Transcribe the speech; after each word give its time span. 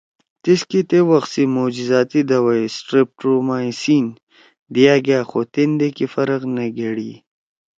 تیسکے 0.43 0.79
تے 0.89 0.99
وخ 1.09 1.23
سی 1.33 1.43
معجزاتی 1.55 2.21
دوائی 2.29 2.65
”سٹریپٹومائی 2.77 3.69
سین(streptomycin 3.81 4.07
)“دیا 4.73 4.95
گأ 5.05 5.19
خو 5.29 5.39
تیندے 5.53 5.89
کی 5.95 6.05
فرق 6.13 6.41
نہ 6.55 6.65
گھیڑی 6.77 7.11